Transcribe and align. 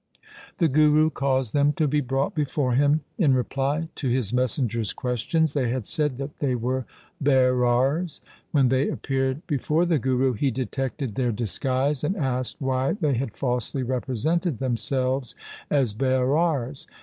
The 0.57 0.67
Guru 0.67 1.11
caused 1.11 1.53
them 1.53 1.73
to 1.73 1.87
be 1.87 2.01
brought 2.01 2.33
before 2.33 2.73
him. 2.73 3.01
In 3.19 3.35
reply 3.35 3.87
to 3.97 4.09
his 4.09 4.33
messenger's 4.33 4.93
questions 4.93 5.53
they 5.53 5.69
had 5.69 5.85
said 5.85 6.17
that 6.17 6.39
they 6.39 6.55
were 6.55 6.85
Bairars. 7.23 8.19
When 8.51 8.69
they 8.69 8.89
appeared 8.89 9.45
before 9.45 9.85
the 9.85 9.99
Guru, 9.99 10.33
he 10.33 10.49
detected 10.49 11.13
their 11.13 11.31
disguise 11.31 12.03
and 12.03 12.17
asked 12.17 12.55
why 12.57 12.93
they 12.93 13.13
had 13.13 13.37
falsely 13.37 13.83
represented 13.83 14.57
themselves 14.57 15.35
as 15.69 15.93
Bairars. 15.93 16.87